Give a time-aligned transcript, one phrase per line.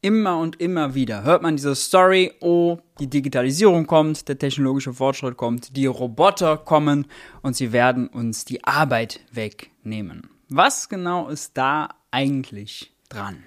[0.00, 5.36] Immer und immer wieder hört man diese Story, oh, die Digitalisierung kommt, der technologische Fortschritt
[5.36, 7.06] kommt, die Roboter kommen
[7.42, 10.30] und sie werden uns die Arbeit wegnehmen.
[10.48, 13.42] Was genau ist da eigentlich dran?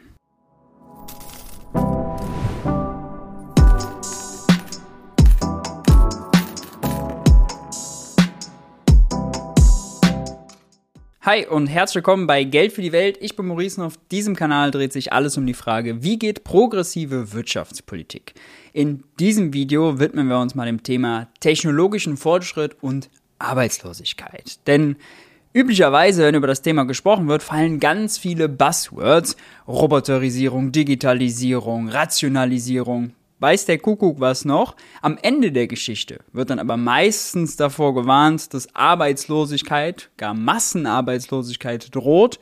[11.32, 13.18] Hi und herzlich willkommen bei Geld für die Welt.
[13.21, 16.43] Ich bin Maurice und auf diesem Kanal dreht sich alles um die Frage, wie geht
[16.43, 18.34] progressive Wirtschaftspolitik?
[18.73, 23.09] In diesem Video widmen wir uns mal dem Thema technologischen Fortschritt und
[23.40, 24.59] Arbeitslosigkeit.
[24.67, 24.98] Denn
[25.54, 29.38] Üblicherweise, wenn über das Thema gesprochen wird, fallen ganz viele Buzzwords.
[29.68, 34.76] Roboterisierung, Digitalisierung, Rationalisierung weiß der Kuckuck was noch.
[35.02, 42.40] Am Ende der Geschichte wird dann aber meistens davor gewarnt, dass Arbeitslosigkeit, gar Massenarbeitslosigkeit droht,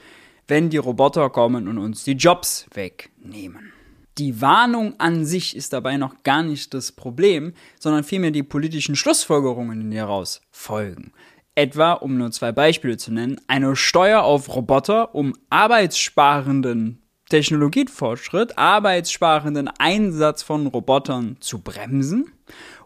[0.48, 3.72] wenn die Roboter kommen und uns die Jobs wegnehmen.
[4.18, 8.98] Die Warnung an sich ist dabei noch gar nicht das Problem, sondern vielmehr die politischen
[8.98, 11.14] Schlussfolgerungen, die daraus folgen.
[11.56, 19.70] Etwa, um nur zwei Beispiele zu nennen, eine Steuer auf Roboter, um arbeitssparenden Technologiefortschritt, arbeitssparenden
[19.78, 22.32] Einsatz von Robotern zu bremsen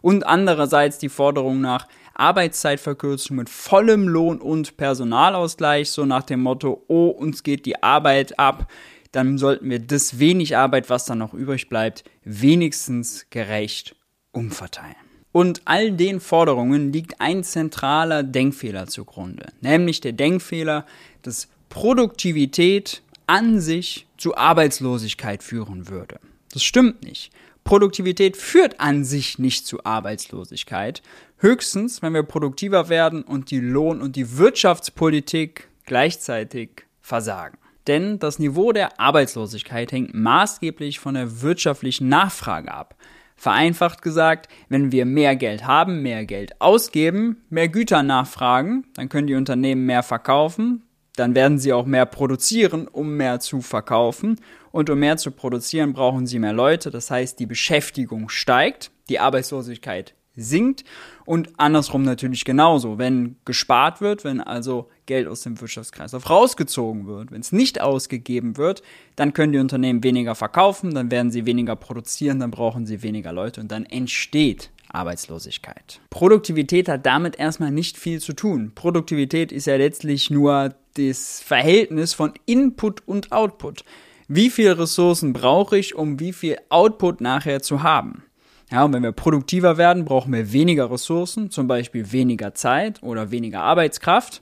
[0.02, 6.84] und andererseits die Forderung nach Arbeitszeitverkürzung mit vollem Lohn und Personalausgleich, so nach dem Motto,
[6.86, 8.70] oh, uns geht die Arbeit ab,
[9.12, 13.96] dann sollten wir das wenig Arbeit, was dann noch übrig bleibt, wenigstens gerecht
[14.32, 14.96] umverteilen.
[15.32, 20.86] Und all den Forderungen liegt ein zentraler Denkfehler zugrunde, nämlich der Denkfehler,
[21.22, 26.18] dass Produktivität an sich zu Arbeitslosigkeit führen würde.
[26.52, 27.32] Das stimmt nicht.
[27.64, 31.02] Produktivität führt an sich nicht zu Arbeitslosigkeit.
[31.38, 37.58] Höchstens, wenn wir produktiver werden und die Lohn- und die Wirtschaftspolitik gleichzeitig versagen.
[37.86, 42.96] Denn das Niveau der Arbeitslosigkeit hängt maßgeblich von der wirtschaftlichen Nachfrage ab.
[43.36, 49.26] Vereinfacht gesagt, wenn wir mehr Geld haben, mehr Geld ausgeben, mehr Güter nachfragen, dann können
[49.26, 50.82] die Unternehmen mehr verkaufen,
[51.16, 54.40] dann werden sie auch mehr produzieren, um mehr zu verkaufen.
[54.72, 56.90] Und um mehr zu produzieren, brauchen sie mehr Leute.
[56.90, 60.84] Das heißt, die Beschäftigung steigt, die Arbeitslosigkeit sinkt
[61.24, 62.98] und andersrum natürlich genauso.
[62.98, 68.56] Wenn gespart wird, wenn also Geld aus dem Wirtschaftskreislauf rausgezogen wird, wenn es nicht ausgegeben
[68.56, 68.82] wird,
[69.16, 73.32] dann können die Unternehmen weniger verkaufen, dann werden sie weniger produzieren, dann brauchen sie weniger
[73.32, 76.00] Leute und dann entsteht Arbeitslosigkeit.
[76.10, 78.72] Produktivität hat damit erstmal nicht viel zu tun.
[78.74, 83.84] Produktivität ist ja letztlich nur das Verhältnis von Input und Output.
[84.28, 88.24] Wie viele Ressourcen brauche ich, um wie viel Output nachher zu haben?
[88.70, 93.30] Ja, und wenn wir produktiver werden, brauchen wir weniger Ressourcen, zum Beispiel weniger Zeit oder
[93.30, 94.40] weniger Arbeitskraft,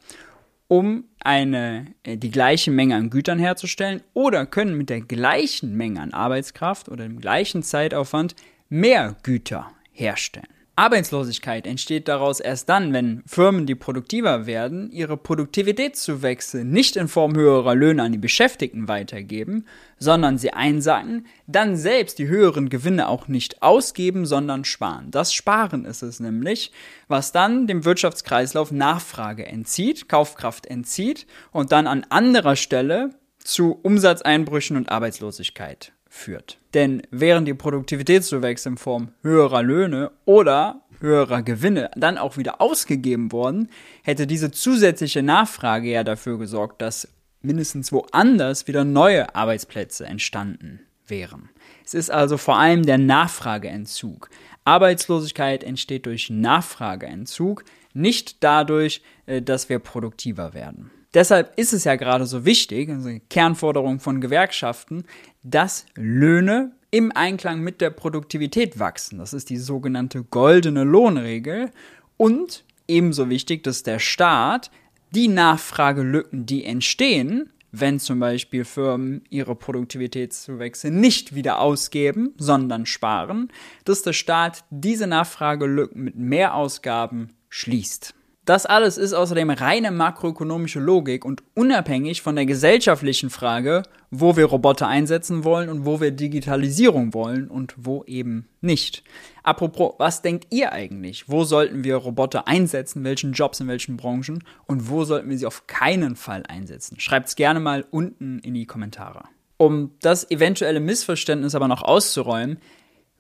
[0.69, 6.01] um eine, äh, die gleiche Menge an Gütern herzustellen oder können mit der gleichen Menge
[6.01, 8.35] an Arbeitskraft oder dem gleichen Zeitaufwand
[8.69, 10.47] mehr Güter herstellen.
[10.75, 17.37] Arbeitslosigkeit entsteht daraus erst dann, wenn Firmen, die produktiver werden, ihre Produktivitätszuwächse nicht in Form
[17.37, 19.67] höherer Löhne an die Beschäftigten weitergeben,
[19.99, 25.11] sondern sie einsacken, dann selbst die höheren Gewinne auch nicht ausgeben, sondern sparen.
[25.11, 26.73] Das Sparen ist es nämlich,
[27.07, 33.11] was dann dem Wirtschaftskreislauf Nachfrage entzieht, Kaufkraft entzieht und dann an anderer Stelle
[33.45, 36.59] zu Umsatzeinbrüchen und Arbeitslosigkeit führt.
[36.75, 43.33] Denn während die Produktivitätszuwächse in Form höherer Löhne oder höherer Gewinne dann auch wieder ausgegeben
[43.33, 43.71] worden,
[44.03, 47.09] hätte diese zusätzliche Nachfrage ja dafür gesorgt, dass
[47.41, 51.49] mindestens woanders wieder neue Arbeitsplätze entstanden wären.
[51.85, 54.29] Es ist also vor allem der Nachfrageentzug.
[54.65, 60.91] Arbeitslosigkeit entsteht durch Nachfrageentzug, nicht dadurch, äh, dass wir produktiver werden.
[61.15, 65.05] Deshalb ist es ja gerade so wichtig, also die Kernforderung von Gewerkschaften,
[65.43, 69.19] dass Löhne im Einklang mit der Produktivität wachsen.
[69.19, 71.71] Das ist die sogenannte goldene Lohnregel.
[72.17, 74.71] Und ebenso wichtig, dass der Staat
[75.11, 83.51] die Nachfragelücken, die entstehen, wenn zum Beispiel Firmen ihre Produktivitätszuwächse nicht wieder ausgeben, sondern sparen,
[83.85, 88.15] dass der Staat diese Nachfragelücken mit Mehrausgaben schließt.
[88.45, 94.47] Das alles ist außerdem reine makroökonomische Logik und unabhängig von der gesellschaftlichen Frage, wo wir
[94.47, 99.05] Roboter einsetzen wollen und wo wir Digitalisierung wollen und wo eben nicht.
[99.45, 101.29] Apropos, was denkt ihr eigentlich?
[101.29, 103.05] Wo sollten wir Roboter einsetzen?
[103.05, 104.43] Welchen Jobs in welchen Branchen?
[104.67, 106.99] Und wo sollten wir sie auf keinen Fall einsetzen?
[106.99, 109.23] Schreibt's gerne mal unten in die Kommentare.
[109.57, 112.59] Um das eventuelle Missverständnis aber noch auszuräumen,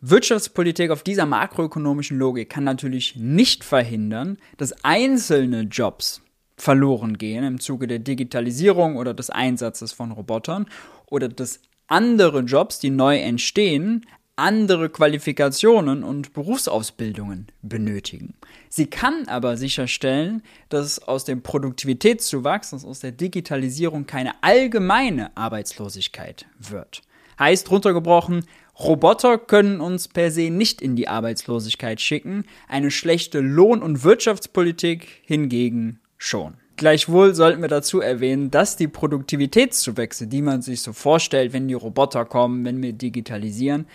[0.04, 6.22] Wirtschaftspolitik auf dieser makroökonomischen Logik kann natürlich nicht verhindern, dass einzelne Jobs
[6.56, 10.66] verloren gehen im Zuge der Digitalisierung oder des Einsatzes von Robotern
[11.06, 14.04] oder dass andere Jobs, die neu entstehen,
[14.34, 18.34] andere Qualifikationen und Berufsausbildungen benötigen.
[18.68, 26.46] Sie kann aber sicherstellen, dass aus dem Produktivitätszuwachs, dass aus der Digitalisierung keine allgemeine Arbeitslosigkeit
[26.58, 27.02] wird.
[27.42, 28.46] Heißt runtergebrochen,
[28.78, 35.08] Roboter können uns per se nicht in die Arbeitslosigkeit schicken, eine schlechte Lohn- und Wirtschaftspolitik
[35.24, 36.54] hingegen schon.
[36.76, 41.74] Gleichwohl sollten wir dazu erwähnen, dass die Produktivitätszuwächse, die man sich so vorstellt, wenn die
[41.74, 43.86] Roboter kommen, wenn wir digitalisieren,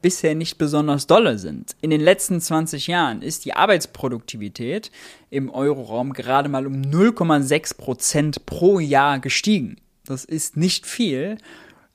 [0.00, 1.76] bisher nicht besonders dolle sind.
[1.82, 4.90] In den letzten 20 Jahren ist die Arbeitsproduktivität
[5.28, 9.76] im Euroraum gerade mal um 0,6 Prozent pro Jahr gestiegen.
[10.06, 11.36] Das ist nicht viel.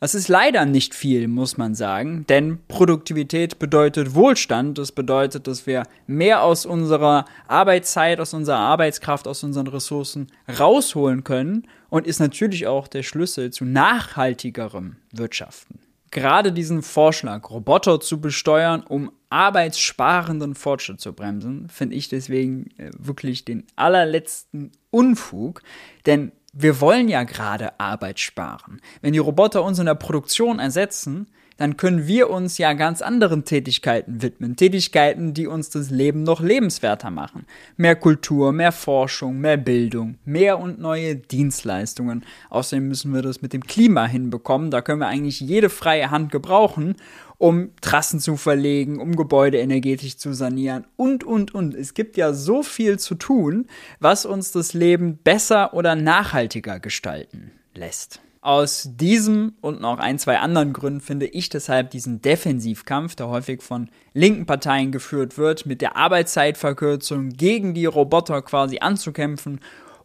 [0.04, 4.78] Das ist leider nicht viel, muss man sagen, denn Produktivität bedeutet Wohlstand.
[4.78, 10.28] Das bedeutet, dass wir mehr aus unserer Arbeitszeit, aus unserer Arbeitskraft, aus unseren Ressourcen
[10.60, 15.80] rausholen können und ist natürlich auch der Schlüssel zu nachhaltigerem Wirtschaften
[16.12, 22.92] gerade diesen Vorschlag, Roboter zu besteuern, um arbeitssparenden Fortschritt zu bremsen, finde ich deswegen äh,
[23.00, 25.64] wirklich den allerletzten Unfug,
[26.06, 28.80] denn wir wollen ja gerade Arbeit sparen.
[29.02, 31.28] Wenn die Roboter uns in der Produktion ersetzen,
[31.58, 34.56] dann können wir uns ja ganz anderen Tätigkeiten widmen.
[34.56, 37.46] Tätigkeiten, die uns das Leben noch lebenswerter machen.
[37.78, 42.26] Mehr Kultur, mehr Forschung, mehr Bildung, mehr und neue Dienstleistungen.
[42.50, 44.72] Außerdem müssen wir das mit dem Klima hinbekommen.
[44.72, 46.96] Da können wir eigentlich jede freie Hand gebrauchen,
[47.44, 51.75] um Trassen zu verlegen, um Gebäude energetisch zu sanieren und, und, und.
[51.75, 53.68] Es gibt ja so viel zu tun,
[54.00, 58.22] was uns das Leben besser oder nachhaltiger gestalten lässt.
[58.40, 63.62] Aus diesem und noch ein, zwei anderen Gründen finde ich deshalb diesen Defensivkampf, der häufig
[63.62, 69.60] von linken Parteien geführt wird, mit der Arbeitszeitverkürzung gegen die Roboter quasi anzukämpfen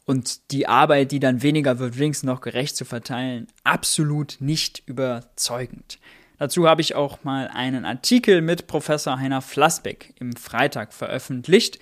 [0.06, 6.00] und die Arbeit, die dann weniger wird, wenigstens noch gerecht zu verteilen, absolut nicht überzeugend.
[6.38, 11.78] Dazu habe ich auch mal einen Artikel mit Professor Heiner Flassbeck im Freitag veröffentlicht.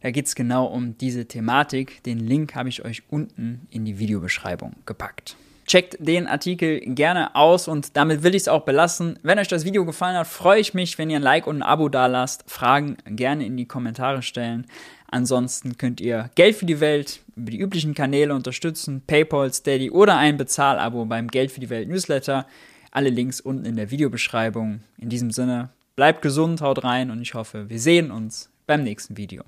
[0.00, 2.02] Da geht es genau um diese Thematik.
[2.04, 5.36] Den Link habe ich euch unten in die Videobeschreibung gepackt.
[5.66, 9.18] Checkt den Artikel gerne aus und damit will ich es auch belassen.
[9.22, 11.62] Wenn euch das Video gefallen hat, freue ich mich, wenn ihr ein Like und ein
[11.62, 12.44] Abo da lasst.
[12.50, 14.66] Fragen gerne in die Kommentare stellen.
[15.08, 20.16] Ansonsten könnt ihr Geld für die Welt über die üblichen Kanäle unterstützen, PayPal, Steady oder
[20.16, 22.46] ein Bezahlabo beim Geld für die Welt Newsletter.
[22.94, 24.80] Alle Links unten in der Videobeschreibung.
[24.98, 29.16] In diesem Sinne, bleibt gesund, haut rein und ich hoffe, wir sehen uns beim nächsten
[29.16, 29.44] Video.